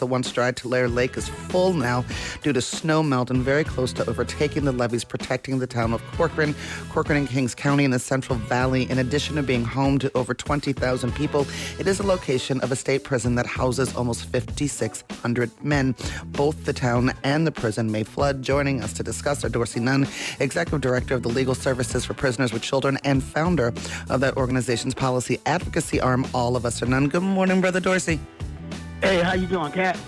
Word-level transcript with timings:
The 0.00 0.06
once 0.06 0.32
dry 0.32 0.50
Tulare 0.50 0.88
Lake 0.88 1.18
is 1.18 1.28
full 1.28 1.74
now 1.74 2.06
due 2.42 2.54
to 2.54 2.62
snow 2.62 3.02
melt 3.02 3.30
and 3.30 3.42
very 3.42 3.64
close 3.64 3.92
to 3.92 4.08
overtaking 4.08 4.64
the 4.64 4.72
levees 4.72 5.04
protecting 5.04 5.58
the 5.58 5.66
town 5.66 5.92
of 5.92 6.02
Corcoran, 6.12 6.54
Corcoran 6.88 7.18
and 7.18 7.28
Kings 7.28 7.54
County 7.54 7.84
in 7.84 7.90
the 7.90 7.98
Central 7.98 8.38
Valley. 8.38 8.90
In 8.90 8.98
addition 8.98 9.36
to 9.36 9.42
being 9.42 9.62
home 9.62 9.98
to 9.98 10.10
over 10.16 10.32
20,000 10.32 11.14
people, 11.14 11.46
it 11.78 11.86
is 11.86 12.00
a 12.00 12.02
location 12.02 12.62
of 12.62 12.72
a 12.72 12.76
state 12.76 13.04
prison 13.04 13.34
that 13.34 13.44
houses 13.44 13.94
almost 13.94 14.24
5,600 14.32 15.50
men. 15.62 15.94
Both 16.28 16.64
the 16.64 16.72
town 16.72 17.12
and 17.22 17.46
the 17.46 17.52
prison 17.52 17.92
may 17.92 18.02
flood. 18.02 18.42
Joining 18.42 18.82
us 18.82 18.94
to 18.94 19.02
discuss 19.02 19.44
are 19.44 19.50
Dorsey 19.50 19.80
Nunn, 19.80 20.08
Executive 20.38 20.80
Director 20.80 21.14
of 21.14 21.22
the 21.22 21.28
Legal 21.28 21.54
Services 21.54 22.06
for 22.06 22.14
Prisoners 22.14 22.54
with 22.54 22.62
Children 22.62 22.96
and 23.04 23.22
founder 23.22 23.74
of 24.08 24.20
that 24.20 24.38
organization's 24.38 24.94
policy 24.94 25.38
advocacy 25.44 26.00
arm, 26.00 26.26
All 26.32 26.56
of 26.56 26.64
Us 26.64 26.82
or 26.82 26.86
None. 26.86 27.08
Good 27.08 27.22
morning, 27.22 27.60
Brother 27.60 27.80
Dorsey. 27.80 28.18
Hey, 29.02 29.22
how 29.22 29.32
you 29.34 29.46
doing, 29.46 29.72
Kat? 29.72 29.98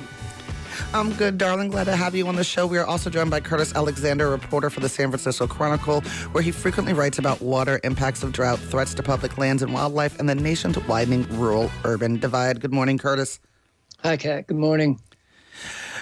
I'm 0.93 1.13
good, 1.15 1.39
darling. 1.39 1.71
Glad 1.71 1.85
to 1.85 1.97
have 1.97 2.15
you 2.15 2.29
on 2.29 2.37
the 2.37 2.45
show. 2.45 2.67
We 2.67 2.77
are 2.77 2.85
also 2.85 3.09
joined 3.09 3.31
by 3.31 3.41
Kurtis 3.41 3.75
Alexander, 3.75 4.29
reporter 4.29 4.69
for 4.69 4.81
the 4.81 4.89
San 4.89 5.09
Francisco 5.09 5.47
Chronicle, 5.47 6.03
where 6.33 6.43
he 6.43 6.51
frequently 6.51 6.93
writes 6.93 7.19
about 7.19 7.41
water, 7.41 7.81
impacts 7.85 8.23
of 8.23 8.33
drought, 8.33 8.59
threats 8.59 8.93
to 8.95 9.03
public 9.03 9.39
lands 9.39 9.63
and 9.63 9.73
wildlife, 9.73 10.19
and 10.21 10.29
the 10.29 10.35
nation's 10.35 10.79
widening 10.87 11.27
rural-urban 11.39 12.19
divide. 12.19 12.61
Good 12.61 12.73
morning, 12.73 12.99
Kurtis. 12.99 13.39
Hi, 14.03 14.19
Kat. 14.19 14.47
Good 14.47 14.59
morning. 14.59 15.01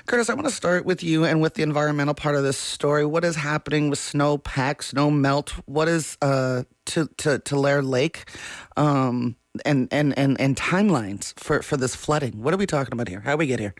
Kurtis, 0.06 0.28
I 0.28 0.34
want 0.34 0.48
to 0.48 0.54
start 0.54 0.84
with 0.84 1.04
you 1.04 1.24
and 1.24 1.40
with 1.40 1.54
the 1.54 1.62
environmental 1.62 2.14
part 2.14 2.34
of 2.34 2.42
this 2.42 2.58
story. 2.58 3.04
What 3.04 3.24
is 3.24 3.36
happening 3.36 3.90
with 3.90 4.00
snowpack, 4.00 4.82
snow 4.82 5.10
melt? 5.10 5.50
What 5.66 5.86
is 5.86 6.18
uh, 6.22 6.64
to 6.86 7.06
Tulare 7.44 7.82
Lake? 7.82 8.28
Um, 8.76 9.36
and, 9.64 9.88
and, 9.90 10.16
and, 10.18 10.40
and 10.40 10.56
timelines 10.56 11.38
for, 11.38 11.62
for 11.62 11.76
this 11.76 11.94
flooding. 11.94 12.42
What 12.42 12.54
are 12.54 12.58
we 12.58 12.66
talking 12.66 12.92
about 12.92 13.08
here? 13.08 13.20
How 13.20 13.32
do 13.32 13.38
we 13.38 13.46
get 13.46 13.60
here? 13.60 13.74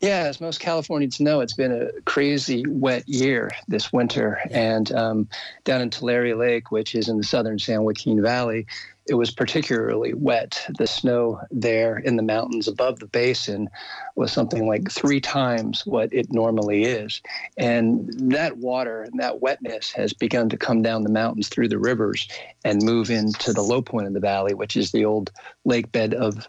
Yeah, 0.00 0.26
as 0.28 0.40
most 0.40 0.60
Californians 0.60 1.18
know, 1.18 1.40
it's 1.40 1.54
been 1.54 1.72
a 1.72 2.00
crazy 2.02 2.64
wet 2.68 3.08
year 3.08 3.50
this 3.66 3.92
winter. 3.92 4.40
And 4.52 4.92
um, 4.92 5.28
down 5.64 5.80
in 5.80 5.90
Tulare 5.90 6.36
Lake, 6.36 6.70
which 6.70 6.94
is 6.94 7.08
in 7.08 7.16
the 7.16 7.24
southern 7.24 7.58
San 7.58 7.82
Joaquin 7.82 8.22
Valley, 8.22 8.66
it 9.08 9.14
was 9.14 9.32
particularly 9.32 10.14
wet. 10.14 10.64
The 10.78 10.86
snow 10.86 11.40
there 11.50 11.98
in 11.98 12.14
the 12.14 12.22
mountains 12.22 12.68
above 12.68 13.00
the 13.00 13.06
basin 13.06 13.68
was 14.14 14.30
something 14.30 14.68
like 14.68 14.88
three 14.88 15.20
times 15.20 15.84
what 15.84 16.12
it 16.12 16.32
normally 16.32 16.84
is. 16.84 17.20
And 17.56 18.08
that 18.30 18.58
water 18.58 19.02
and 19.02 19.18
that 19.18 19.40
wetness 19.40 19.90
has 19.92 20.12
begun 20.12 20.48
to 20.50 20.56
come 20.56 20.80
down 20.80 21.02
the 21.02 21.10
mountains 21.10 21.48
through 21.48 21.68
the 21.68 21.78
rivers 21.78 22.28
and 22.64 22.84
move 22.84 23.10
into 23.10 23.52
the 23.52 23.62
low 23.62 23.82
point 23.82 24.06
of 24.06 24.12
the 24.12 24.20
valley, 24.20 24.54
which 24.54 24.76
is 24.76 24.92
the 24.92 25.04
old 25.04 25.32
lake 25.64 25.90
bed 25.90 26.14
of 26.14 26.46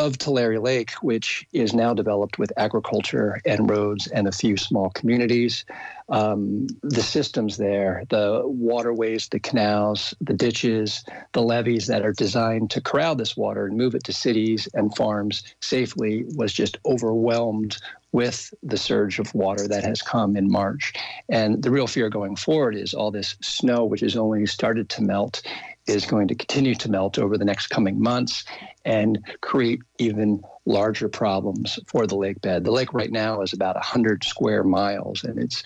of 0.00 0.16
Tulare 0.16 0.58
Lake, 0.58 0.92
which 1.02 1.46
is 1.52 1.74
now 1.74 1.92
developed 1.92 2.38
with 2.38 2.50
agriculture 2.56 3.38
and 3.44 3.68
roads 3.68 4.06
and 4.06 4.26
a 4.26 4.32
few 4.32 4.56
small 4.56 4.88
communities. 4.88 5.66
Um, 6.08 6.68
the 6.82 7.02
systems 7.02 7.58
there, 7.58 8.04
the 8.08 8.42
waterways, 8.44 9.28
the 9.28 9.38
canals, 9.38 10.14
the 10.22 10.32
ditches, 10.32 11.04
the 11.34 11.42
levees 11.42 11.86
that 11.88 12.04
are 12.04 12.14
designed 12.14 12.70
to 12.70 12.80
corral 12.80 13.14
this 13.14 13.36
water 13.36 13.66
and 13.66 13.76
move 13.76 13.94
it 13.94 14.04
to 14.04 14.12
cities 14.14 14.66
and 14.72 14.96
farms 14.96 15.42
safely 15.60 16.24
was 16.34 16.54
just 16.54 16.78
overwhelmed 16.86 17.76
with 18.12 18.52
the 18.62 18.78
surge 18.78 19.18
of 19.18 19.32
water 19.34 19.68
that 19.68 19.84
has 19.84 20.00
come 20.00 20.34
in 20.34 20.50
March. 20.50 20.94
And 21.28 21.62
the 21.62 21.70
real 21.70 21.86
fear 21.86 22.08
going 22.08 22.36
forward 22.36 22.74
is 22.74 22.94
all 22.94 23.10
this 23.10 23.36
snow, 23.42 23.84
which 23.84 24.00
has 24.00 24.16
only 24.16 24.46
started 24.46 24.88
to 24.88 25.02
melt, 25.02 25.42
is 25.90 26.06
going 26.06 26.28
to 26.28 26.34
continue 26.34 26.74
to 26.76 26.90
melt 26.90 27.18
over 27.18 27.36
the 27.36 27.44
next 27.44 27.68
coming 27.68 28.00
months 28.00 28.44
and 28.84 29.18
create 29.40 29.80
even 29.98 30.42
larger 30.64 31.08
problems 31.08 31.78
for 31.86 32.06
the 32.06 32.16
lake 32.16 32.40
bed. 32.40 32.64
The 32.64 32.70
lake 32.70 32.94
right 32.94 33.10
now 33.10 33.42
is 33.42 33.52
about 33.52 33.74
100 33.74 34.24
square 34.24 34.64
miles 34.64 35.24
and 35.24 35.38
it's 35.38 35.62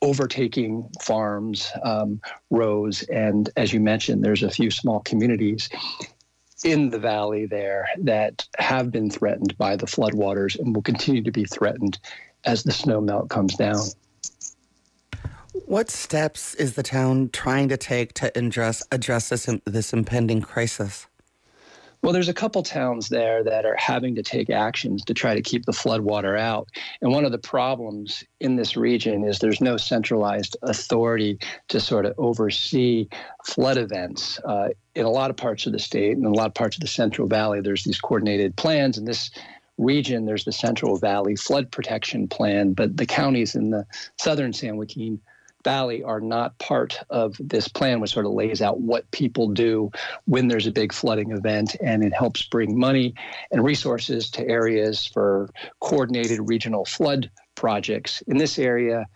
overtaking 0.00 0.88
farms, 1.00 1.70
um, 1.84 2.20
rows, 2.50 3.02
and 3.04 3.48
as 3.56 3.72
you 3.72 3.80
mentioned, 3.80 4.24
there's 4.24 4.42
a 4.42 4.50
few 4.50 4.70
small 4.70 5.00
communities 5.00 5.68
in 6.64 6.90
the 6.90 6.98
valley 6.98 7.46
there 7.46 7.88
that 7.98 8.46
have 8.58 8.90
been 8.90 9.10
threatened 9.10 9.56
by 9.58 9.76
the 9.76 9.86
floodwaters 9.86 10.58
and 10.58 10.74
will 10.74 10.82
continue 10.82 11.22
to 11.22 11.32
be 11.32 11.44
threatened 11.44 11.98
as 12.44 12.62
the 12.62 12.72
snow 12.72 13.00
melt 13.00 13.28
comes 13.28 13.56
down. 13.56 13.80
What 15.52 15.90
steps 15.90 16.54
is 16.54 16.74
the 16.74 16.82
town 16.82 17.28
trying 17.30 17.68
to 17.68 17.76
take 17.76 18.14
to 18.14 18.36
address 18.38 18.82
address 18.90 19.28
this 19.28 19.48
this 19.66 19.92
impending 19.92 20.40
crisis? 20.40 21.06
Well, 22.00 22.12
there's 22.12 22.28
a 22.28 22.34
couple 22.34 22.62
towns 22.64 23.10
there 23.10 23.44
that 23.44 23.64
are 23.64 23.76
having 23.76 24.16
to 24.16 24.22
take 24.24 24.50
actions 24.50 25.04
to 25.04 25.14
try 25.14 25.34
to 25.34 25.42
keep 25.42 25.66
the 25.66 25.72
floodwater 25.72 26.36
out. 26.36 26.68
And 27.00 27.12
one 27.12 27.24
of 27.24 27.30
the 27.30 27.38
problems 27.38 28.24
in 28.40 28.56
this 28.56 28.76
region 28.76 29.22
is 29.22 29.38
there's 29.38 29.60
no 29.60 29.76
centralized 29.76 30.56
authority 30.62 31.38
to 31.68 31.78
sort 31.78 32.06
of 32.06 32.14
oversee 32.18 33.08
flood 33.44 33.78
events. 33.78 34.40
Uh, 34.40 34.70
in 34.96 35.04
a 35.04 35.10
lot 35.10 35.30
of 35.30 35.36
parts 35.36 35.66
of 35.66 35.72
the 35.72 35.78
state 35.78 36.16
and 36.16 36.26
a 36.26 36.30
lot 36.30 36.48
of 36.48 36.54
parts 36.54 36.76
of 36.76 36.80
the 36.80 36.88
Central 36.88 37.28
Valley, 37.28 37.60
there's 37.60 37.84
these 37.84 38.00
coordinated 38.00 38.56
plans. 38.56 38.98
And 38.98 39.06
this 39.06 39.30
region, 39.78 40.24
there's 40.24 40.44
the 40.44 40.52
Central 40.52 40.96
Valley 40.96 41.36
Flood 41.36 41.70
Protection 41.70 42.26
Plan, 42.26 42.72
but 42.72 42.96
the 42.96 43.06
counties 43.06 43.54
in 43.54 43.70
the 43.70 43.86
southern 44.18 44.52
San 44.52 44.76
Joaquin 44.76 45.20
Valley 45.64 46.02
are 46.02 46.20
not 46.20 46.58
part 46.58 46.98
of 47.10 47.36
this 47.38 47.68
plan, 47.68 48.00
which 48.00 48.12
sort 48.12 48.26
of 48.26 48.32
lays 48.32 48.62
out 48.62 48.80
what 48.80 49.10
people 49.10 49.48
do 49.48 49.90
when 50.24 50.48
there's 50.48 50.66
a 50.66 50.72
big 50.72 50.92
flooding 50.92 51.30
event, 51.32 51.76
and 51.80 52.02
it 52.02 52.12
helps 52.12 52.42
bring 52.42 52.78
money 52.78 53.14
and 53.50 53.64
resources 53.64 54.30
to 54.30 54.48
areas 54.48 55.06
for 55.06 55.50
coordinated 55.80 56.40
regional 56.48 56.84
flood 56.84 57.30
projects. 57.54 58.22
In 58.26 58.38
this 58.38 58.58
area, 58.58 59.06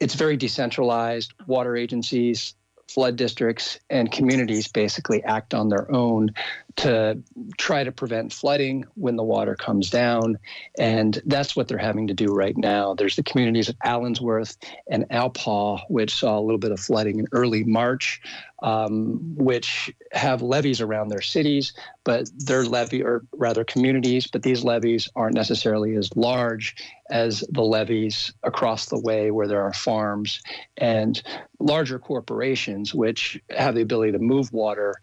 it's 0.00 0.14
very 0.14 0.36
decentralized. 0.36 1.34
Water 1.46 1.76
agencies, 1.76 2.54
flood 2.88 3.16
districts, 3.16 3.78
and 3.90 4.10
communities 4.10 4.68
basically 4.68 5.22
act 5.22 5.54
on 5.54 5.68
their 5.68 5.90
own 5.92 6.30
to 6.78 7.20
try 7.56 7.82
to 7.82 7.90
prevent 7.90 8.32
flooding 8.32 8.84
when 8.94 9.16
the 9.16 9.22
water 9.24 9.56
comes 9.56 9.90
down. 9.90 10.38
And 10.78 11.20
that's 11.26 11.56
what 11.56 11.66
they're 11.66 11.76
having 11.76 12.06
to 12.06 12.14
do 12.14 12.26
right 12.26 12.56
now. 12.56 12.94
There's 12.94 13.16
the 13.16 13.24
communities 13.24 13.68
of 13.68 13.76
Allensworth 13.80 14.56
and 14.88 15.04
Alpaugh, 15.10 15.80
which 15.88 16.14
saw 16.14 16.38
a 16.38 16.40
little 16.40 16.58
bit 16.58 16.70
of 16.70 16.78
flooding 16.78 17.18
in 17.18 17.26
early 17.32 17.64
March, 17.64 18.20
um, 18.62 19.18
which 19.36 19.92
have 20.12 20.40
levees 20.40 20.80
around 20.80 21.08
their 21.08 21.20
cities, 21.20 21.72
but 22.04 22.30
their 22.36 22.64
levee, 22.64 23.02
or 23.02 23.24
rather 23.32 23.64
communities, 23.64 24.28
but 24.28 24.44
these 24.44 24.62
levees 24.62 25.08
aren't 25.16 25.34
necessarily 25.34 25.96
as 25.96 26.14
large 26.16 26.76
as 27.10 27.42
the 27.50 27.62
levees 27.62 28.32
across 28.44 28.86
the 28.86 29.00
way 29.00 29.32
where 29.32 29.48
there 29.48 29.62
are 29.62 29.72
farms 29.72 30.40
and 30.76 31.22
larger 31.58 31.98
corporations, 31.98 32.94
which 32.94 33.40
have 33.50 33.74
the 33.74 33.82
ability 33.82 34.12
to 34.12 34.18
move 34.20 34.52
water 34.52 34.94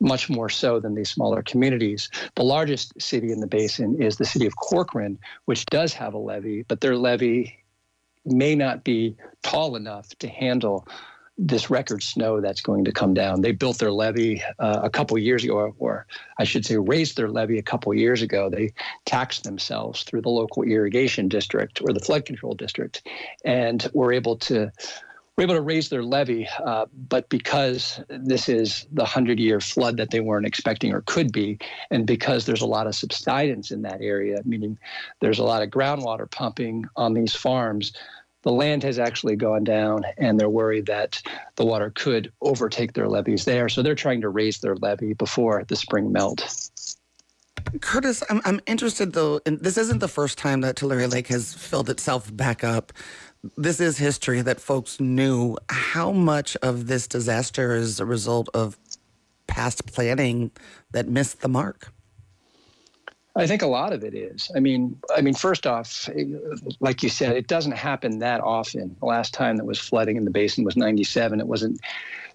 much 0.00 0.30
more 0.30 0.48
so 0.48 0.78
than 0.80 0.94
these 0.94 1.10
smaller 1.10 1.42
communities. 1.42 2.08
The 2.34 2.44
largest 2.44 3.00
city 3.00 3.32
in 3.32 3.40
the 3.40 3.46
basin 3.46 4.00
is 4.00 4.16
the 4.16 4.24
city 4.24 4.46
of 4.46 4.56
Corcoran, 4.56 5.18
which 5.46 5.66
does 5.66 5.92
have 5.94 6.14
a 6.14 6.18
levee, 6.18 6.62
but 6.62 6.80
their 6.80 6.96
levee 6.96 7.58
may 8.24 8.54
not 8.54 8.84
be 8.84 9.16
tall 9.42 9.76
enough 9.76 10.08
to 10.18 10.28
handle 10.28 10.86
this 11.40 11.70
record 11.70 12.02
snow 12.02 12.40
that's 12.40 12.60
going 12.60 12.84
to 12.84 12.92
come 12.92 13.14
down. 13.14 13.42
They 13.42 13.52
built 13.52 13.78
their 13.78 13.92
levee 13.92 14.42
uh, 14.58 14.80
a 14.82 14.90
couple 14.90 15.16
years 15.18 15.44
ago, 15.44 15.72
or 15.78 16.04
I 16.38 16.44
should 16.44 16.66
say, 16.66 16.76
raised 16.76 17.16
their 17.16 17.30
levee 17.30 17.58
a 17.58 17.62
couple 17.62 17.94
years 17.94 18.22
ago. 18.22 18.50
They 18.50 18.72
taxed 19.04 19.44
themselves 19.44 20.02
through 20.02 20.22
the 20.22 20.30
local 20.30 20.64
irrigation 20.64 21.28
district 21.28 21.80
or 21.80 21.92
the 21.92 22.00
flood 22.00 22.24
control 22.24 22.54
district, 22.54 23.06
and 23.44 23.88
were 23.94 24.12
able 24.12 24.36
to 24.36 24.72
were 25.38 25.44
able 25.44 25.54
to 25.54 25.60
raise 25.60 25.88
their 25.88 26.02
levee, 26.02 26.48
uh, 26.64 26.86
but 27.08 27.28
because 27.28 28.00
this 28.08 28.48
is 28.48 28.86
the 28.90 29.02
100 29.02 29.38
year 29.38 29.60
flood 29.60 29.96
that 29.96 30.10
they 30.10 30.18
weren't 30.18 30.46
expecting 30.46 30.92
or 30.92 31.02
could 31.02 31.30
be, 31.30 31.56
and 31.92 32.08
because 32.08 32.44
there's 32.44 32.60
a 32.60 32.66
lot 32.66 32.88
of 32.88 32.94
subsidence 32.96 33.70
in 33.70 33.82
that 33.82 34.00
area, 34.00 34.40
meaning 34.44 34.76
there's 35.20 35.38
a 35.38 35.44
lot 35.44 35.62
of 35.62 35.70
groundwater 35.70 36.28
pumping 36.28 36.86
on 36.96 37.14
these 37.14 37.36
farms, 37.36 37.92
the 38.42 38.50
land 38.50 38.82
has 38.82 38.98
actually 38.98 39.36
gone 39.36 39.62
down 39.62 40.02
and 40.16 40.40
they're 40.40 40.48
worried 40.48 40.86
that 40.86 41.22
the 41.54 41.64
water 41.64 41.92
could 41.94 42.32
overtake 42.40 42.94
their 42.94 43.08
levees 43.08 43.44
there. 43.44 43.68
So 43.68 43.80
they're 43.80 43.94
trying 43.94 44.22
to 44.22 44.30
raise 44.30 44.58
their 44.58 44.74
levee 44.74 45.12
before 45.12 45.62
the 45.68 45.76
spring 45.76 46.10
melt. 46.10 46.68
Kurtis, 47.80 48.22
I'm, 48.30 48.40
I'm 48.44 48.60
interested 48.66 49.12
though, 49.12 49.40
and 49.44 49.60
this 49.60 49.76
isn't 49.76 49.98
the 49.98 50.08
first 50.08 50.38
time 50.38 50.62
that 50.62 50.74
Tulare 50.76 51.06
Lake 51.06 51.28
has 51.28 51.54
filled 51.54 51.90
itself 51.90 52.34
back 52.34 52.64
up 52.64 52.92
this 53.56 53.80
is 53.80 53.98
history 53.98 54.42
that 54.42 54.60
folks 54.60 55.00
knew. 55.00 55.56
How 55.68 56.12
much 56.12 56.56
of 56.56 56.86
this 56.86 57.06
disaster 57.06 57.74
is 57.74 58.00
a 58.00 58.04
result 58.04 58.48
of 58.54 58.78
past 59.46 59.86
planning 59.86 60.50
that 60.92 61.08
missed 61.08 61.40
the 61.40 61.48
mark? 61.48 61.92
I 63.36 63.46
think 63.46 63.62
a 63.62 63.66
lot 63.66 63.92
of 63.92 64.02
it 64.02 64.14
is. 64.14 64.50
I 64.56 64.60
mean, 64.60 64.98
I 65.16 65.20
mean, 65.20 65.34
first 65.34 65.66
off, 65.66 66.08
like 66.80 67.04
you 67.04 67.08
said, 67.08 67.36
it 67.36 67.46
doesn't 67.46 67.72
happen 67.72 68.18
that 68.18 68.40
often. 68.40 68.96
The 68.98 69.06
last 69.06 69.32
time 69.32 69.56
that 69.58 69.64
was 69.64 69.78
flooding 69.78 70.16
in 70.16 70.24
the 70.24 70.30
basin 70.30 70.64
was 70.64 70.76
'97. 70.76 71.38
It 71.38 71.46
wasn't 71.46 71.80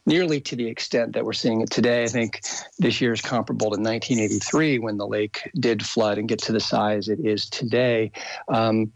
nearly 0.05 0.41
to 0.41 0.55
the 0.55 0.67
extent 0.67 1.13
that 1.13 1.23
we're 1.23 1.33
seeing 1.33 1.61
it 1.61 1.69
today. 1.69 2.03
I 2.03 2.07
think 2.07 2.41
this 2.79 2.99
year 2.99 3.13
is 3.13 3.21
comparable 3.21 3.67
to 3.67 3.79
1983 3.79 4.79
when 4.79 4.97
the 4.97 5.07
lake 5.07 5.49
did 5.59 5.85
flood 5.85 6.17
and 6.17 6.27
get 6.27 6.39
to 6.39 6.51
the 6.51 6.59
size 6.59 7.07
it 7.07 7.19
is 7.23 7.49
today. 7.49 8.11
Um, 8.49 8.91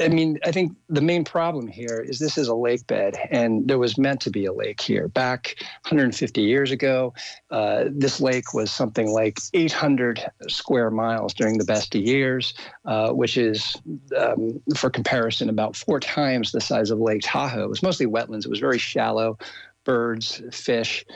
I 0.00 0.08
mean, 0.08 0.38
I 0.44 0.52
think 0.52 0.76
the 0.88 1.00
main 1.00 1.24
problem 1.24 1.66
here 1.66 2.04
is 2.06 2.18
this 2.18 2.38
is 2.38 2.48
a 2.48 2.54
lake 2.54 2.86
bed, 2.86 3.16
and 3.30 3.66
there 3.66 3.78
was 3.78 3.98
meant 3.98 4.20
to 4.22 4.30
be 4.30 4.46
a 4.46 4.52
lake 4.52 4.80
here. 4.80 5.08
Back 5.08 5.56
150 5.82 6.40
years 6.40 6.70
ago, 6.70 7.14
uh, 7.50 7.84
this 7.90 8.20
lake 8.20 8.54
was 8.54 8.70
something 8.70 9.10
like 9.10 9.38
800 9.52 10.24
square 10.48 10.90
miles 10.90 11.34
during 11.34 11.58
the 11.58 11.64
best 11.64 11.94
of 11.94 12.02
years, 12.02 12.54
uh, 12.84 13.10
which 13.10 13.36
is, 13.36 13.76
um, 14.16 14.60
for 14.76 14.90
comparison, 14.90 15.48
about 15.48 15.74
four 15.74 15.98
times 15.98 16.52
the 16.52 16.60
size 16.60 16.90
of 16.90 17.00
Lake 17.00 17.22
Tahoe. 17.24 17.64
It 17.64 17.68
was 17.68 17.82
mostly 17.82 18.06
wetlands. 18.06 18.44
It 18.44 18.50
was 18.50 18.60
very 18.60 18.78
shallow 18.78 19.38
birds, 19.86 20.42
fish, 20.52 21.06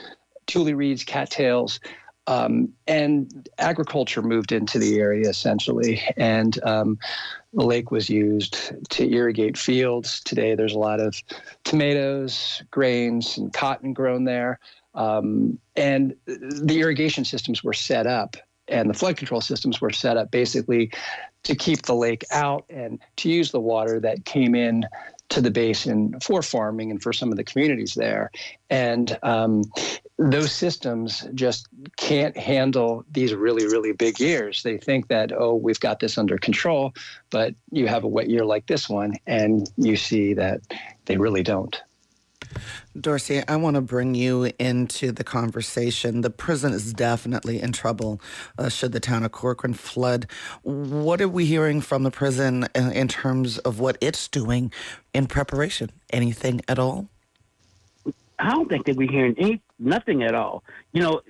tule 0.47 0.73
reeds, 0.73 1.03
cattails. 1.03 1.79
Um, 2.27 2.69
and 2.87 3.49
agriculture 3.57 4.21
moved 4.21 4.51
into 4.51 4.79
the 4.79 4.99
area 4.99 5.29
essentially. 5.29 6.01
And 6.17 6.63
um, 6.63 6.97
the 7.53 7.65
lake 7.65 7.91
was 7.91 8.09
used 8.09 8.73
to 8.89 9.11
irrigate 9.11 9.57
fields. 9.57 10.21
Today, 10.21 10.55
there's 10.55 10.73
a 10.73 10.79
lot 10.79 10.99
of 10.99 11.21
tomatoes, 11.63 12.63
grains, 12.71 13.37
and 13.37 13.51
cotton 13.53 13.93
grown 13.93 14.23
there. 14.23 14.59
Um, 14.93 15.59
and 15.75 16.15
the 16.25 16.79
irrigation 16.79 17.25
systems 17.25 17.63
were 17.63 17.73
set 17.73 18.07
up 18.07 18.37
and 18.71 18.89
the 18.89 18.93
flood 18.93 19.17
control 19.17 19.41
systems 19.41 19.81
were 19.81 19.91
set 19.91 20.17
up 20.17 20.31
basically 20.31 20.91
to 21.43 21.55
keep 21.55 21.83
the 21.83 21.95
lake 21.95 22.23
out 22.31 22.65
and 22.69 22.99
to 23.17 23.29
use 23.29 23.51
the 23.51 23.59
water 23.59 23.99
that 23.99 24.25
came 24.25 24.55
in 24.55 24.85
to 25.31 25.41
the 25.41 25.51
basin 25.51 26.19
for 26.19 26.41
farming 26.41 26.91
and 26.91 27.01
for 27.01 27.13
some 27.13 27.31
of 27.31 27.37
the 27.37 27.43
communities 27.43 27.93
there. 27.95 28.29
And 28.69 29.17
um, 29.23 29.63
those 30.17 30.51
systems 30.51 31.25
just 31.33 31.67
can't 31.97 32.37
handle 32.37 33.05
these 33.11 33.33
really, 33.33 33.65
really 33.65 33.93
big 33.93 34.19
years. 34.19 34.61
They 34.63 34.77
think 34.77 35.07
that, 35.07 35.31
oh, 35.31 35.55
we've 35.55 35.79
got 35.79 35.99
this 35.99 36.17
under 36.17 36.37
control, 36.37 36.93
but 37.29 37.55
you 37.71 37.87
have 37.87 38.03
a 38.03 38.09
wet 38.09 38.29
year 38.29 38.45
like 38.45 38.67
this 38.67 38.89
one, 38.89 39.15
and 39.25 39.69
you 39.77 39.95
see 39.95 40.33
that 40.33 40.61
they 41.05 41.17
really 41.17 41.43
don't. 41.43 41.81
Dorsey, 42.99 43.43
I 43.47 43.55
want 43.55 43.75
to 43.75 43.81
bring 43.81 44.15
you 44.15 44.51
into 44.59 45.11
the 45.11 45.23
conversation. 45.23 46.21
The 46.21 46.29
prison 46.29 46.73
is 46.73 46.93
definitely 46.93 47.61
in 47.61 47.71
trouble 47.71 48.21
uh, 48.57 48.69
should 48.69 48.91
the 48.91 48.99
town 48.99 49.23
of 49.23 49.31
Corcoran 49.31 49.73
flood. 49.73 50.27
What 50.63 51.21
are 51.21 51.29
we 51.29 51.45
hearing 51.45 51.81
from 51.81 52.03
the 52.03 52.11
prison 52.11 52.67
in, 52.75 52.91
in 52.91 53.07
terms 53.07 53.57
of 53.59 53.79
what 53.79 53.97
it's 54.01 54.27
doing 54.27 54.71
in 55.13 55.27
preparation? 55.27 55.91
Anything 56.11 56.61
at 56.67 56.79
all? 56.79 57.07
I 58.41 58.49
don't 58.49 58.67
think 58.67 58.85
that 58.87 58.95
we're 58.95 59.11
hearing 59.11 59.35
any, 59.37 59.61
nothing 59.77 60.23
at 60.23 60.33
all. 60.33 60.63
You 60.93 61.01
know, 61.01 61.21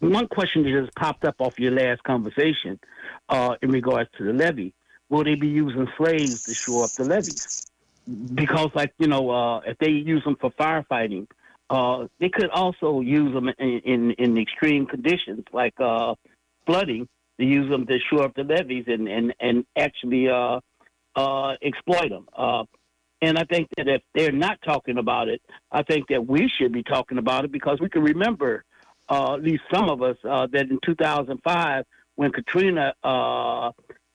one 0.00 0.26
question 0.26 0.62
that 0.62 0.70
just 0.70 0.94
popped 0.94 1.24
up 1.24 1.36
off 1.38 1.58
your 1.58 1.72
last 1.72 2.02
conversation 2.02 2.80
uh, 3.28 3.56
in 3.60 3.70
regards 3.70 4.08
to 4.16 4.24
the 4.24 4.32
levee. 4.32 4.72
Will 5.10 5.24
they 5.24 5.34
be 5.34 5.48
using 5.48 5.86
slaves 5.98 6.44
to 6.44 6.54
shore 6.54 6.84
up 6.84 6.92
the 6.92 7.04
levees? 7.04 7.69
Because 8.34 8.70
like 8.74 8.92
you 8.98 9.06
know 9.06 9.30
uh, 9.30 9.60
if 9.60 9.78
they 9.78 9.90
use 9.90 10.22
them 10.24 10.36
for 10.40 10.50
firefighting 10.52 11.26
uh, 11.70 12.08
they 12.18 12.28
could 12.28 12.50
also 12.50 13.00
use 13.00 13.32
them 13.32 13.48
in, 13.58 13.80
in, 13.84 14.10
in 14.12 14.36
extreme 14.36 14.86
conditions 14.86 15.44
like 15.52 15.74
uh, 15.78 16.14
flooding 16.66 17.08
to 17.38 17.46
use 17.46 17.70
them 17.70 17.86
to 17.86 17.98
shore 18.10 18.24
up 18.24 18.34
the 18.34 18.42
levees 18.42 18.84
and, 18.88 19.08
and, 19.08 19.32
and 19.40 19.64
actually 19.76 20.28
uh, 20.28 20.58
uh, 21.14 21.54
exploit 21.62 22.10
them. 22.10 22.26
Uh, 22.36 22.64
and 23.22 23.38
I 23.38 23.44
think 23.44 23.68
that 23.76 23.86
if 23.86 24.02
they're 24.14 24.32
not 24.32 24.58
talking 24.62 24.98
about 24.98 25.28
it, 25.28 25.40
I 25.70 25.82
think 25.84 26.08
that 26.08 26.26
we 26.26 26.48
should 26.48 26.72
be 26.72 26.82
talking 26.82 27.18
about 27.18 27.44
it 27.44 27.52
because 27.52 27.78
we 27.80 27.88
can 27.88 28.02
remember, 28.02 28.64
at 29.08 29.42
least 29.42 29.62
some 29.72 29.88
of 29.88 30.02
us, 30.02 30.16
that 30.24 30.66
in 30.70 30.78
2005, 30.84 31.84
when 32.16 32.32
Katrina 32.32 32.94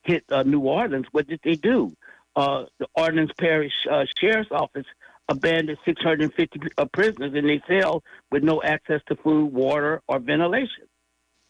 hit 0.03 0.23
New 0.45 0.59
Orleans, 0.59 1.05
what 1.11 1.27
did 1.27 1.39
they 1.43 1.55
do? 1.55 1.95
Uh, 2.35 2.65
the 2.79 2.87
Orleans 2.95 3.31
Parish 3.39 3.73
uh, 3.89 4.05
Sheriff's 4.19 4.51
Office 4.51 4.85
abandoned 5.29 5.77
650 5.85 6.59
uh, 6.77 6.85
prisoners 6.93 7.33
in 7.33 7.47
their 7.47 7.63
cells 7.67 8.03
with 8.31 8.43
no 8.43 8.61
access 8.61 9.01
to 9.07 9.15
food, 9.15 9.51
water, 9.53 10.01
or 10.07 10.19
ventilation. 10.19 10.85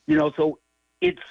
You 0.08 0.18
know, 0.18 0.32
so 0.38 0.60
it's 1.02 1.22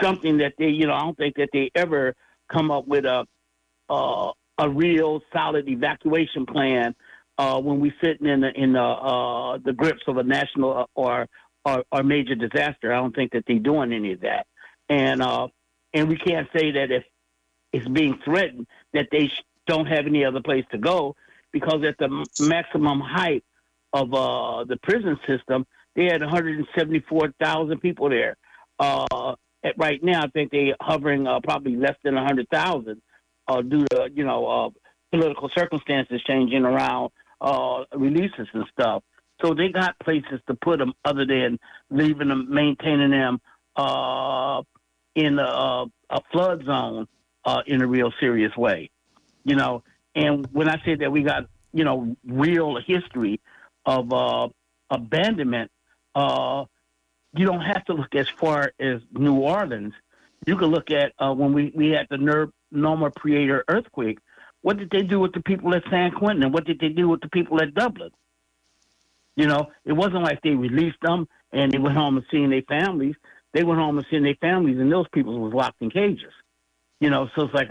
something 0.00 0.38
that 0.38 0.54
they, 0.58 0.68
you 0.68 0.86
know, 0.86 0.94
I 0.94 1.00
don't 1.00 1.16
think 1.16 1.36
that 1.36 1.50
they 1.52 1.70
ever 1.74 2.14
come 2.50 2.70
up 2.70 2.86
with 2.86 3.04
a 3.04 3.26
uh, 3.90 4.32
a 4.58 4.68
real 4.68 5.20
solid 5.32 5.68
evacuation 5.68 6.44
plan 6.44 6.94
uh, 7.38 7.60
when 7.60 7.80
we're 7.80 7.94
sitting 8.02 8.26
in 8.26 8.40
the 8.40 8.50
in 8.54 8.72
the 8.72 8.82
uh, 8.82 9.58
the 9.64 9.72
grips 9.72 10.02
of 10.08 10.16
a 10.16 10.22
national 10.22 10.86
or, 10.94 11.26
or 11.64 11.84
or 11.92 12.02
major 12.02 12.34
disaster. 12.34 12.92
I 12.92 12.96
don't 12.96 13.14
think 13.14 13.32
that 13.32 13.44
they're 13.46 13.58
doing 13.58 13.92
any 13.92 14.12
of 14.12 14.20
that, 14.20 14.46
and 14.88 15.22
uh, 15.22 15.48
and 15.94 16.08
we 16.08 16.16
can't 16.16 16.48
say 16.56 16.72
that 16.72 16.90
if 16.90 17.04
is 17.72 17.86
being 17.88 18.18
threatened 18.24 18.66
that 18.92 19.08
they 19.10 19.30
don't 19.66 19.86
have 19.86 20.06
any 20.06 20.24
other 20.24 20.40
place 20.40 20.64
to 20.72 20.78
go 20.78 21.14
because 21.52 21.84
at 21.84 21.96
the 21.98 22.26
maximum 22.40 23.00
height 23.00 23.44
of 23.92 24.12
uh, 24.12 24.64
the 24.64 24.76
prison 24.82 25.18
system, 25.26 25.66
they 25.94 26.04
had 26.04 26.20
174,000 26.20 27.80
people 27.80 28.08
there. 28.08 28.36
Uh, 28.78 29.34
at 29.64 29.76
right 29.76 30.02
now, 30.02 30.22
I 30.22 30.28
think 30.28 30.52
they're 30.52 30.76
hovering 30.80 31.26
uh, 31.26 31.40
probably 31.40 31.76
less 31.76 31.96
than 32.04 32.14
100,000 32.14 33.02
uh, 33.48 33.62
due 33.62 33.84
to 33.90 34.08
you 34.14 34.24
know 34.24 34.46
uh, 34.46 34.70
political 35.10 35.50
circumstances 35.56 36.22
changing 36.26 36.64
around 36.64 37.10
uh, 37.40 37.84
releases 37.94 38.46
and 38.52 38.64
stuff. 38.72 39.02
So 39.42 39.54
they 39.54 39.68
got 39.68 39.98
places 40.00 40.40
to 40.48 40.54
put 40.54 40.78
them 40.78 40.92
other 41.04 41.24
than 41.24 41.58
leaving 41.90 42.28
them, 42.28 42.46
maintaining 42.50 43.10
them 43.10 43.40
in 45.14 45.38
a, 45.38 45.84
a 46.10 46.20
flood 46.32 46.64
zone 46.64 47.08
uh, 47.48 47.62
in 47.66 47.80
a 47.80 47.86
real 47.86 48.12
serious 48.20 48.54
way. 48.56 48.90
You 49.42 49.56
know, 49.56 49.82
and 50.14 50.46
when 50.52 50.68
I 50.68 50.82
say 50.84 50.96
that 50.96 51.10
we 51.10 51.22
got, 51.22 51.46
you 51.72 51.84
know, 51.84 52.14
real 52.26 52.76
history 52.76 53.40
of 53.86 54.12
uh, 54.12 54.48
abandonment, 54.90 55.70
uh, 56.14 56.64
you 57.34 57.46
don't 57.46 57.62
have 57.62 57.84
to 57.86 57.94
look 57.94 58.14
as 58.14 58.28
far 58.28 58.72
as 58.78 59.00
New 59.12 59.36
Orleans. 59.36 59.94
You 60.46 60.56
can 60.56 60.66
look 60.66 60.90
at 60.90 61.12
uh, 61.18 61.32
when 61.32 61.54
we, 61.54 61.72
we 61.74 61.88
had 61.90 62.06
the 62.10 62.18
Ner- 62.18 62.52
Loma 62.70 63.10
Prieta 63.10 63.62
earthquake. 63.66 64.18
What 64.60 64.76
did 64.76 64.90
they 64.90 65.02
do 65.02 65.18
with 65.18 65.32
the 65.32 65.40
people 65.40 65.74
at 65.74 65.84
San 65.88 66.10
Quentin? 66.10 66.42
And 66.42 66.52
what 66.52 66.66
did 66.66 66.78
they 66.80 66.90
do 66.90 67.08
with 67.08 67.22
the 67.22 67.30
people 67.30 67.62
at 67.62 67.74
Dublin? 67.74 68.10
You 69.36 69.46
know, 69.46 69.68
it 69.86 69.92
wasn't 69.92 70.24
like 70.24 70.42
they 70.42 70.50
released 70.50 71.00
them 71.00 71.28
and 71.52 71.72
they 71.72 71.78
went 71.78 71.96
home 71.96 72.18
and 72.18 72.26
seeing 72.30 72.50
their 72.50 72.62
families. 72.62 73.14
They 73.54 73.64
went 73.64 73.80
home 73.80 73.96
and 73.96 74.06
seeing 74.10 74.24
their 74.24 74.34
families, 74.34 74.78
and 74.78 74.92
those 74.92 75.08
people 75.08 75.38
was 75.38 75.54
locked 75.54 75.80
in 75.80 75.88
cages. 75.90 76.34
You 77.00 77.10
know, 77.10 77.28
so 77.36 77.44
it's 77.44 77.54
like 77.54 77.70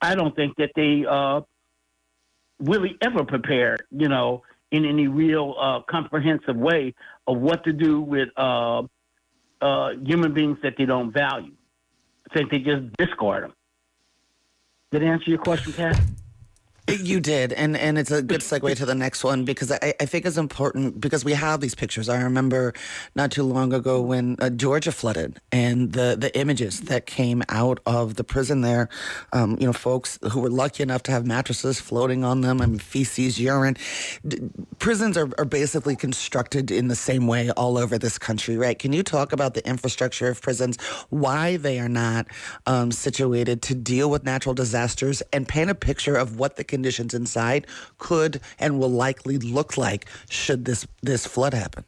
I, 0.00 0.14
don't 0.14 0.36
think 0.36 0.56
that 0.56 0.70
they 0.76 1.04
uh, 1.08 1.40
really 2.60 2.96
ever 3.02 3.24
prepare, 3.24 3.76
you 3.90 4.08
know, 4.08 4.42
in 4.70 4.84
any 4.84 5.08
real 5.08 5.56
uh, 5.58 5.80
comprehensive 5.90 6.56
way 6.56 6.94
of 7.26 7.38
what 7.38 7.64
to 7.64 7.72
do 7.72 8.00
with 8.00 8.28
uh, 8.36 8.82
uh, 9.60 9.90
human 10.04 10.32
beings 10.32 10.58
that 10.62 10.74
they 10.78 10.84
don't 10.84 11.12
value. 11.12 11.54
I 12.30 12.34
think 12.34 12.50
they 12.50 12.58
just 12.58 12.92
discard 12.96 13.44
them. 13.44 13.54
Did 14.90 15.02
I 15.02 15.06
answer 15.06 15.30
your 15.30 15.40
question, 15.40 15.72
Kat? 15.72 16.00
You 16.88 17.20
did, 17.20 17.52
and 17.52 17.76
and 17.76 17.98
it's 17.98 18.10
a 18.10 18.22
good 18.22 18.40
segue 18.40 18.74
to 18.76 18.86
the 18.86 18.94
next 18.94 19.22
one 19.22 19.44
because 19.44 19.70
I, 19.70 19.92
I 20.00 20.06
think 20.06 20.24
it's 20.24 20.38
important 20.38 21.00
because 21.00 21.22
we 21.22 21.34
have 21.34 21.60
these 21.60 21.74
pictures. 21.74 22.08
I 22.08 22.22
remember 22.22 22.72
not 23.14 23.30
too 23.30 23.42
long 23.42 23.74
ago 23.74 24.00
when 24.00 24.36
uh, 24.40 24.48
Georgia 24.48 24.90
flooded, 24.90 25.38
and 25.52 25.92
the 25.92 26.16
the 26.18 26.36
images 26.38 26.80
that 26.82 27.04
came 27.04 27.42
out 27.50 27.80
of 27.84 28.14
the 28.14 28.24
prison 28.24 28.62
there. 28.62 28.88
Um, 29.34 29.58
you 29.60 29.66
know, 29.66 29.74
folks 29.74 30.18
who 30.32 30.40
were 30.40 30.48
lucky 30.48 30.82
enough 30.82 31.02
to 31.04 31.12
have 31.12 31.26
mattresses 31.26 31.78
floating 31.78 32.24
on 32.24 32.40
them, 32.40 32.60
and 32.60 32.80
feces, 32.80 33.38
urine. 33.38 33.76
D- 34.26 34.48
prisons 34.78 35.18
are, 35.18 35.28
are 35.36 35.44
basically 35.44 35.94
constructed 35.94 36.70
in 36.70 36.88
the 36.88 36.96
same 36.96 37.26
way 37.26 37.50
all 37.50 37.76
over 37.76 37.98
this 37.98 38.18
country, 38.18 38.56
right? 38.56 38.78
Can 38.78 38.94
you 38.94 39.02
talk 39.02 39.32
about 39.34 39.52
the 39.52 39.66
infrastructure 39.68 40.28
of 40.28 40.40
prisons, 40.40 40.80
why 41.10 41.58
they 41.58 41.80
are 41.80 41.88
not 41.88 42.28
um, 42.66 42.92
situated 42.92 43.60
to 43.62 43.74
deal 43.74 44.08
with 44.08 44.24
natural 44.24 44.54
disasters, 44.54 45.22
and 45.34 45.46
paint 45.46 45.68
a 45.68 45.74
picture 45.74 46.16
of 46.16 46.38
what 46.38 46.56
the 46.56 46.64
conditions 46.78 47.12
inside 47.12 47.66
could 47.98 48.40
and 48.58 48.78
will 48.78 48.94
likely 49.06 49.36
look 49.36 49.76
like 49.76 50.06
should 50.30 50.64
this 50.64 50.86
this 51.02 51.26
flood 51.26 51.54
happen? 51.54 51.84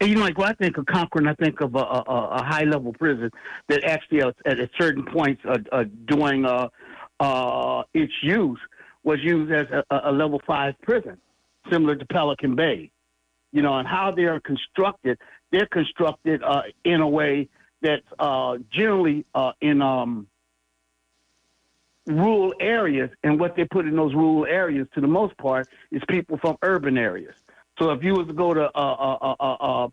And 0.00 0.08
you 0.10 0.16
know, 0.16 0.22
like 0.22 0.38
I 0.40 0.54
think 0.54 0.78
of 0.78 0.86
Corcoran, 0.86 1.28
I 1.28 1.34
think 1.34 1.60
of 1.60 1.74
a, 1.74 1.78
a, 1.78 2.28
a 2.40 2.42
high 2.42 2.64
level 2.64 2.92
prison 2.92 3.30
that 3.68 3.84
actually 3.84 4.22
at, 4.22 4.34
at 4.46 4.70
certain 4.80 5.04
points 5.04 5.42
uh, 5.46 5.58
uh, 5.70 5.84
during 6.06 6.44
uh, 6.46 6.68
uh, 7.20 7.82
its 7.92 8.12
use 8.22 8.58
was 9.04 9.18
used 9.22 9.52
as 9.52 9.66
a, 9.70 10.10
a, 10.10 10.12
level 10.12 10.40
five 10.46 10.74
prison, 10.82 11.16
similar 11.70 11.94
to 11.94 12.06
Pelican 12.06 12.56
Bay. 12.56 12.90
You 13.52 13.62
know, 13.62 13.78
and 13.78 13.86
how 13.86 14.10
they 14.10 14.24
are 14.24 14.40
constructed, 14.40 15.16
they're 15.52 15.68
constructed 15.70 16.42
uh, 16.42 16.62
in 16.84 17.00
a 17.00 17.08
way 17.08 17.48
that's 17.82 18.10
uh, 18.18 18.56
generally 18.72 19.24
uh, 19.34 19.52
in 19.60 19.80
um, 19.80 20.26
rural 22.06 22.54
areas, 22.60 23.10
and 23.22 23.40
what 23.40 23.56
they 23.56 23.64
put 23.64 23.86
in 23.86 23.96
those 23.96 24.14
rural 24.14 24.46
areas, 24.46 24.86
to 24.94 25.00
the 25.00 25.06
most 25.06 25.36
part, 25.38 25.68
is 25.90 26.02
people 26.08 26.38
from 26.38 26.56
urban 26.62 26.98
areas. 26.98 27.34
So 27.78 27.90
if 27.90 28.02
you 28.02 28.14
was 28.14 28.26
to 28.28 28.32
go 28.32 28.54
to 28.54 28.70
a, 28.74 28.82
a, 28.82 29.36
a, 29.40 29.88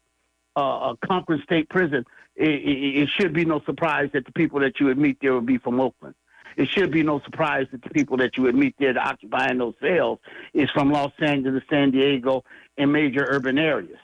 a, 0.56 0.62
a 0.62 0.98
Corcoran 1.08 1.42
State 1.44 1.70
Prison, 1.70 2.06
it, 2.36 2.50
it, 2.50 3.02
it, 3.04 3.10
should 3.10 3.34
be 3.34 3.46
no 3.46 3.62
surprise 3.66 4.10
that 4.14 4.26
the 4.26 4.32
people 4.32 4.60
that 4.60 4.80
you 4.80 4.88
would 4.88 4.98
meet 4.98 5.18
there 5.22 5.34
would 5.34 5.46
be 5.46 5.58
from 5.58 5.80
Oakland. 5.80 6.16
It 6.58 6.68
should 6.70 6.92
be 6.92 7.02
no 7.04 7.22
surprise 7.22 7.68
that 7.72 7.82
the 7.82 7.90
people 7.90 8.18
that 8.18 8.38
you 8.38 8.44
would 8.44 8.56
meet 8.56 8.76
there 8.78 8.98
occupying 8.98 9.58
those 9.58 9.76
cells 9.82 10.20
is 10.54 10.70
from 10.72 10.92
Los 10.92 11.14
Angeles, 11.20 11.64
San 11.70 11.92
Diego, 11.92 12.44
and 12.78 12.92
major 12.92 13.26
urban 13.28 13.58
areas. 13.58 14.00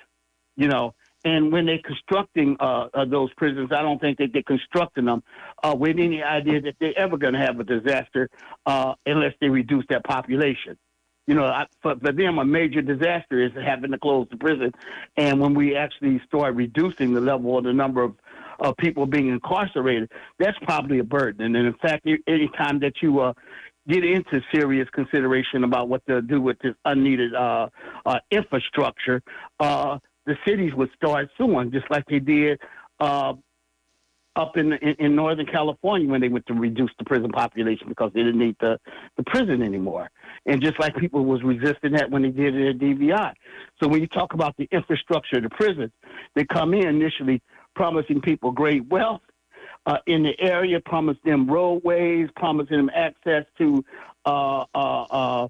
You 0.56 0.70
know, 0.70 0.96
and 1.26 1.52
when 1.52 1.66
they're 1.66 1.80
constructing 1.84 2.56
uh, 2.60 2.88
uh, 2.94 3.06
those 3.06 3.34
prisons, 3.38 3.70
I 3.72 3.82
don't 3.82 4.00
think 4.00 4.18
that 4.20 4.30
they're 4.34 4.44
constructing 4.44 5.06
them 5.06 5.24
uh, 5.64 5.76
with 5.78 5.98
any 6.00 6.24
idea 6.24 6.62
that 6.62 6.76
they're 6.80 6.98
ever 6.98 7.18
going 7.18 7.34
to 7.34 7.40
have 7.40 7.60
a 7.60 7.64
disaster 7.64 8.30
uh, 8.66 8.94
unless 9.06 9.34
they 9.42 9.50
reduce 9.50 9.86
their 9.90 10.02
population. 10.02 10.78
You 11.26 11.36
know, 11.36 11.46
I, 11.46 11.66
for, 11.82 11.96
for 11.98 12.14
them, 12.14 12.40
a 12.40 12.46
major 12.46 12.82
disaster 12.82 13.44
is 13.44 13.52
having 13.54 13.92
to 13.92 13.98
close 13.98 14.28
the 14.32 14.38
prison. 14.38 14.72
And 15.18 15.42
when 15.42 15.54
we 15.54 15.76
actually 15.76 16.22
start 16.26 16.56
reducing 16.56 17.14
the 17.14 17.20
level 17.20 17.52
or 17.52 17.62
the 17.62 17.74
number 17.74 18.04
of 18.04 18.16
of 18.60 18.76
people 18.78 19.06
being 19.06 19.28
incarcerated, 19.28 20.12
that's 20.40 20.58
probably 20.64 20.98
a 20.98 21.04
burden. 21.04 21.56
And 21.56 21.68
in 21.68 21.76
fact, 21.76 22.08
any 22.28 22.50
time 22.58 22.80
that 22.80 22.94
you 23.04 23.20
uh, 23.20 23.34
get 23.88 24.04
into 24.04 24.42
serious 24.54 24.88
consideration 24.90 25.64
about 25.64 25.90
what 25.90 26.06
to 26.08 26.22
do 26.22 26.42
with 26.42 26.58
this 26.60 26.74
unneeded 26.86 27.34
uh, 27.34 27.68
uh, 28.06 28.20
infrastructure, 28.32 29.22
uh, 29.60 30.00
the 30.28 30.38
cities 30.46 30.74
would 30.76 30.90
start 30.96 31.30
suing, 31.38 31.72
just 31.72 31.90
like 31.90 32.06
they 32.08 32.20
did 32.20 32.60
uh, 33.00 33.34
up 34.36 34.56
in, 34.56 34.74
in, 34.74 34.96
in 35.00 35.16
Northern 35.16 35.48
California 35.48 36.08
when 36.08 36.22
they 36.22 36.28
went 36.28 36.46
to 36.46 36.54
reduce 36.54 36.92
the 37.00 37.06
prison 37.06 37.32
population 37.32 37.88
because 37.90 38.12
they 38.14 38.22
didn't 38.22 38.38
need 38.38 38.56
the 38.60 38.78
the 39.16 39.24
prison 39.24 39.64
anymore. 39.64 40.10
And 40.46 40.62
just 40.62 40.80
like 40.80 40.96
people 40.96 41.26
was 41.26 41.42
resisting 41.44 41.94
that 41.94 42.12
when 42.12 42.22
they 42.22 42.30
did 42.30 42.56
at 42.56 42.78
DVI. 42.78 43.34
So 43.82 43.88
when 43.88 44.02
you 44.02 44.08
talk 44.08 44.34
about 44.34 44.56
the 44.58 44.68
infrastructure 44.72 45.38
of 45.38 45.44
the 45.44 45.50
prisons, 45.50 45.92
they 46.36 46.46
come 46.46 46.74
in 46.74 46.88
initially 46.88 47.42
promising 47.76 48.22
people 48.22 48.52
great 48.52 48.86
wealth 48.88 49.22
uh, 49.88 49.98
in 50.06 50.24
the 50.24 50.40
area, 50.40 50.80
promising 50.82 51.22
them 51.26 51.50
roadways, 51.50 52.30
promising 52.36 52.78
them 52.78 52.92
access 52.94 53.46
to 53.58 53.84
uh, 54.26 54.66
uh, 54.76 55.48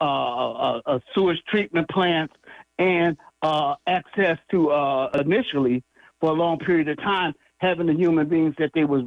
uh, 0.00 0.80
uh 0.86 0.98
sewage 1.14 1.38
treatment 1.48 1.88
plants, 1.90 2.32
and 2.78 3.16
access 3.42 4.38
to 4.50 4.70
uh, 4.70 5.10
initially 5.14 5.82
for 6.20 6.30
a 6.30 6.34
long 6.34 6.58
period 6.58 6.88
of 6.88 6.98
time 6.98 7.34
having 7.60 7.86
the 7.86 7.94
human 7.94 8.26
beings 8.26 8.54
that 8.58 8.70
they 8.74 8.84
was 8.84 9.04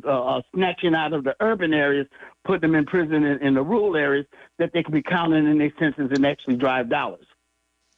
snatching 0.54 0.94
out 0.94 1.14
of 1.14 1.24
the 1.24 1.36
urban 1.40 1.74
areas, 1.74 2.08
putting 2.46 2.62
them 2.62 2.76
in 2.76 2.86
prison 2.86 3.24
in, 3.24 3.42
in 3.42 3.54
the 3.56 3.62
rural 3.64 3.96
areas, 3.96 4.28
that 4.60 4.72
they 4.74 4.84
could 4.84 4.94
be 4.94 5.02
counted 5.02 5.46
in 5.46 5.58
their 5.58 5.74
sentences 5.80 6.12
and 6.16 6.26
actually 6.26 6.56
drive 6.56 6.90
dollars. 6.90 7.26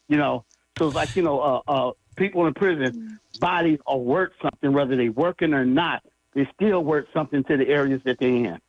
You 0.08 0.18
know, 0.18 0.46
so 0.78 0.88
it's 0.88 0.96
like 0.96 1.16
you 1.16 1.24
know, 1.24 1.64
uh, 1.68 1.92
people 2.16 2.46
in 2.48 2.54
prison 2.54 3.20
bodies 3.40 3.80
are 3.86 3.98
worth 3.98 4.32
something, 4.42 4.72
whether 4.72 4.96
they 4.96 5.10
working 5.10 5.54
or 5.54 5.66
not. 5.66 6.04
They 6.34 6.48
still 6.54 6.84
worth 6.84 7.06
something 7.14 7.44
to 7.46 7.58
the 7.58 7.68
areas 7.68 8.02
that 8.06 8.18
they're 8.20 8.30
in. 8.30 8.60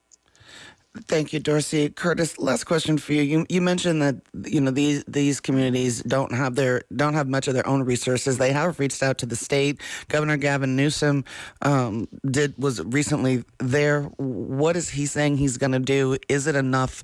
Thank 1.08 1.32
you, 1.32 1.40
Dorsey. 1.40 1.90
Kurtis, 1.90 2.38
last 2.38 2.64
question 2.64 2.98
for 2.98 3.12
you. 3.12 3.22
You 3.22 3.46
you 3.48 3.60
mentioned 3.60 4.02
that 4.02 4.16
you 4.46 4.60
know 4.60 4.70
these 4.70 5.04
these 5.06 5.40
communities 5.40 6.02
don't 6.02 6.32
have 6.32 6.54
their 6.54 6.82
don't 6.94 7.14
have 7.14 7.28
much 7.28 7.48
of 7.48 7.54
their 7.54 7.66
own 7.66 7.82
resources. 7.82 8.38
They 8.38 8.52
have 8.52 8.78
reached 8.78 9.02
out 9.02 9.18
to 9.18 9.26
the 9.26 9.36
state. 9.36 9.80
Governor 10.08 10.36
Gavin 10.36 10.76
Newsom 10.76 11.24
um, 11.62 12.08
did 12.30 12.54
was 12.58 12.82
recently 12.84 13.44
there. 13.58 14.02
What 14.16 14.76
is 14.76 14.90
he 14.90 15.06
saying 15.06 15.38
he's 15.38 15.58
going 15.58 15.72
to 15.72 15.78
do? 15.80 16.16
Is 16.28 16.46
it 16.46 16.56
enough? 16.56 17.02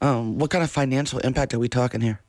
Um, 0.00 0.38
what 0.38 0.50
kind 0.50 0.64
of 0.64 0.70
financial 0.70 1.18
impact 1.20 1.54
are 1.54 1.58
we 1.58 1.68
talking 1.68 2.00
here? 2.00 2.20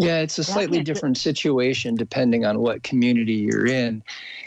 Yeah, 0.00 0.20
it's 0.20 0.38
a 0.38 0.44
slightly 0.44 0.82
different 0.82 1.18
situation 1.18 1.94
depending 1.94 2.46
on 2.46 2.60
what 2.60 2.82
community 2.82 3.34
you're 3.34 3.66
in. 3.66 4.02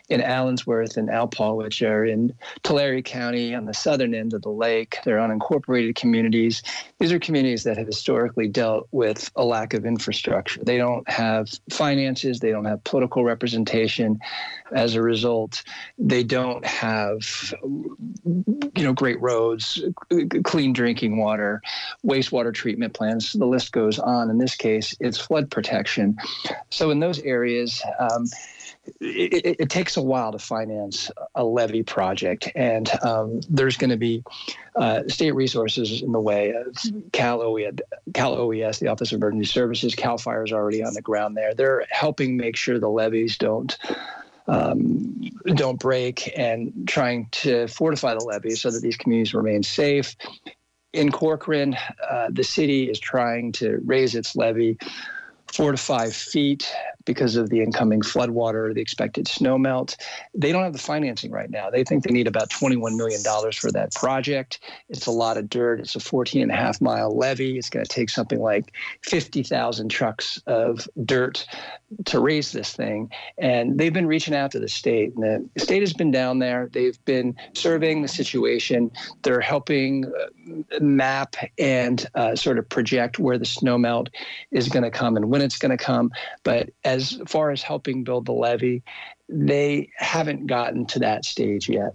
In 0.09 0.19
Allensworth 0.19 0.97
and 0.97 1.09
Alpaugh, 1.09 1.55
which 1.55 1.81
are 1.81 2.03
in 2.03 2.33
Tulare 2.63 3.01
County 3.01 3.55
on 3.55 3.65
the 3.65 3.73
southern 3.73 4.13
end 4.13 4.33
of 4.33 4.41
the 4.41 4.49
lake, 4.49 4.97
they're 5.05 5.17
unincorporated 5.17 5.95
communities. 5.95 6.61
These 6.99 7.13
are 7.13 7.19
communities 7.19 7.63
that 7.63 7.77
have 7.77 7.87
historically 7.87 8.47
dealt 8.47 8.87
with 8.91 9.31
a 9.35 9.45
lack 9.45 9.73
of 9.73 9.85
infrastructure. 9.85 10.61
They 10.63 10.77
don't 10.77 11.07
have 11.09 11.49
finances, 11.69 12.39
they 12.39 12.51
don't 12.51 12.65
have 12.65 12.83
political 12.83 13.23
representation. 13.23 14.19
As 14.73 14.95
a 14.95 15.01
result, 15.01 15.63
they 15.97 16.23
don't 16.23 16.65
have 16.65 17.53
you 18.25 18.83
know 18.83 18.93
great 18.93 19.21
roads, 19.21 19.83
clean 20.43 20.73
drinking 20.73 21.17
water, 21.17 21.61
wastewater 22.05 22.53
treatment 22.53 22.93
plants. 22.93 23.33
The 23.33 23.45
list 23.45 23.71
goes 23.71 23.99
on. 23.99 24.29
In 24.29 24.37
this 24.37 24.55
case, 24.55 24.95
it's 24.99 25.17
flood 25.43 25.51
protection. 25.51 26.17
So 26.69 26.91
in 26.91 26.99
those 26.99 27.19
areas, 27.19 27.81
um, 27.99 28.25
it, 28.99 29.57
it, 29.59 29.69
takes 29.69 29.95
a 29.95 30.01
while 30.01 30.33
to 30.33 30.39
finance 30.39 31.09
a 31.35 31.43
levee 31.43 31.83
project, 31.83 32.51
and 32.53 32.89
um, 33.01 33.39
there's 33.49 33.77
going 33.77 33.91
to 33.91 33.97
be 33.97 34.23
uh, 34.75 35.03
state 35.07 35.31
resources 35.31 36.01
in 36.01 36.11
the 36.11 36.19
way 36.19 36.51
of 36.51 36.75
Cal 37.13 37.41
OES, 37.41 37.75
Cal 38.13 38.33
OES, 38.33 38.79
the 38.79 38.89
Office 38.89 39.13
of 39.13 39.17
Emergency 39.17 39.45
Services. 39.45 39.95
Cal 39.95 40.17
Fire 40.17 40.43
is 40.43 40.51
already 40.51 40.83
on 40.83 40.93
the 40.93 41.01
ground 41.01 41.37
there. 41.37 41.53
They're 41.53 41.85
helping 41.89 42.35
make 42.35 42.57
sure 42.57 42.77
the 42.77 42.89
levees 42.89 43.37
don't 43.37 43.77
um, 44.47 45.21
don't 45.45 45.79
break 45.79 46.37
and 46.37 46.85
trying 46.85 47.29
to 47.31 47.67
fortify 47.67 48.13
the 48.15 48.25
levees 48.25 48.59
so 48.59 48.69
that 48.69 48.81
these 48.81 48.97
communities 48.97 49.33
remain 49.33 49.63
safe. 49.63 50.17
In 50.91 51.11
Corcoran, 51.11 51.75
uh, 52.07 52.27
the 52.29 52.43
city 52.43 52.89
is 52.89 52.99
trying 52.99 53.53
to 53.53 53.79
raise 53.85 54.13
its 54.13 54.35
levee 54.35 54.77
four 55.53 55.71
to 55.71 55.77
five 55.77 56.15
feet 56.15 56.73
because 57.05 57.35
of 57.35 57.49
the 57.49 57.61
incoming 57.61 58.01
floodwater, 58.01 58.73
the 58.73 58.81
expected 58.81 59.25
snowmelt. 59.25 59.95
They 60.33 60.51
don't 60.51 60.63
have 60.63 60.73
the 60.73 60.79
financing 60.79 61.31
right 61.31 61.49
now. 61.49 61.69
They 61.69 61.83
think 61.83 62.03
they 62.03 62.11
need 62.11 62.27
about 62.27 62.49
$21 62.49 62.95
million 62.95 63.21
for 63.51 63.71
that 63.71 63.93
project. 63.93 64.59
It's 64.89 65.05
a 65.05 65.11
lot 65.11 65.37
of 65.37 65.49
dirt. 65.49 65.81
It's 65.81 65.95
a 65.95 65.99
14 65.99 66.41
and 66.41 66.51
a 66.51 66.55
half 66.55 66.81
mile 66.81 67.15
levee. 67.15 67.57
It's 67.57 67.69
going 67.69 67.85
to 67.85 67.89
take 67.89 68.09
something 68.09 68.39
like 68.39 68.73
50,000 69.03 69.89
trucks 69.89 70.41
of 70.47 70.87
dirt 71.05 71.45
to 72.05 72.19
raise 72.19 72.53
this 72.53 72.73
thing. 72.73 73.11
And 73.37 73.77
they've 73.77 73.93
been 73.93 74.07
reaching 74.07 74.33
out 74.33 74.51
to 74.51 74.59
the 74.59 74.69
state. 74.69 75.13
And 75.15 75.49
the 75.53 75.59
state 75.59 75.81
has 75.81 75.93
been 75.93 76.09
down 76.09 76.39
there. 76.39 76.69
They've 76.71 77.03
been 77.05 77.35
surveying 77.53 78.01
the 78.01 78.07
situation. 78.07 78.91
They're 79.21 79.41
helping 79.41 80.05
uh, 80.05 80.79
map 80.79 81.35
and 81.59 82.05
uh, 82.15 82.35
sort 82.35 82.57
of 82.57 82.67
project 82.69 83.19
where 83.19 83.37
the 83.37 83.45
snowmelt 83.45 84.07
is 84.51 84.69
going 84.69 84.83
to 84.83 84.91
come 84.91 85.15
and 85.15 85.29
when 85.29 85.42
it's 85.43 85.57
going 85.57 85.75
to 85.75 85.83
come. 85.83 86.11
But 86.43 86.69
as 86.83 87.19
far 87.27 87.51
as 87.51 87.61
helping 87.61 88.03
build 88.03 88.25
the 88.25 88.33
levee, 88.33 88.83
they 89.29 89.89
haven't 89.97 90.47
gotten 90.47 90.85
to 90.87 90.99
that 90.99 91.25
stage 91.25 91.69
yet. 91.69 91.93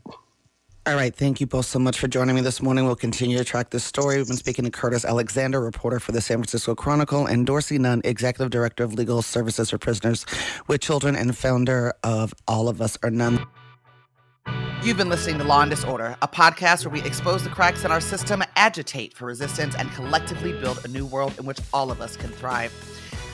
All 0.87 0.95
right. 0.95 1.15
Thank 1.15 1.39
you 1.39 1.47
both 1.47 1.67
so 1.67 1.79
much 1.79 1.99
for 1.99 2.09
joining 2.09 2.35
me 2.35 2.41
this 2.41 2.63
morning. 2.63 2.87
We'll 2.87 2.97
continue 2.97 3.37
to 3.37 3.45
track 3.45 3.69
this 3.69 3.85
story. 3.85 4.17
We've 4.17 4.27
been 4.27 4.39
speaking 4.39 4.65
to 4.65 4.71
Kurtis 4.71 5.05
Alexander, 5.05 5.61
reporter 5.61 6.01
for 6.01 6.13
the 6.13 6.23
San 6.23 6.39
Francisco 6.39 6.75
Chronicle, 6.75 7.27
and 7.27 7.45
Dorsey 7.45 7.77
Nunn, 7.77 8.01
Executive 8.05 8.49
Director 8.49 8.85
of 8.85 8.95
Legal 8.95 9.21
Services 9.21 9.69
for 9.69 9.77
Prisoners 9.77 10.25
with 10.67 10.81
Children 10.81 11.15
and 11.15 11.37
founder 11.37 11.93
of 12.03 12.33
All 12.47 12.71
of 12.71 12.81
Us 12.81 12.97
or 13.03 13.11
None. 13.11 13.47
You've 14.83 14.97
been 14.97 15.11
listening 15.11 15.37
to 15.39 15.45
Law 15.45 15.61
and 15.61 15.71
Disorder, 15.71 16.17
a 16.23 16.29
podcast 16.29 16.87
where 16.87 16.93
we 16.93 17.03
expose 17.03 17.45
the 17.45 17.51
cracks 17.51 17.85
in 17.85 17.91
our 17.91 18.01
system, 18.01 18.43
agitate 18.57 19.13
for 19.13 19.27
resistance, 19.27 19.75
and 19.75 19.91
collectively 19.93 20.53
build 20.53 20.83
a 20.87 20.89
new 20.89 21.05
world 21.05 21.35
in 21.39 21.45
which 21.45 21.59
all 21.75 21.91
of 21.91 22.01
us 22.01 22.17
can 22.17 22.31
thrive. 22.31 22.73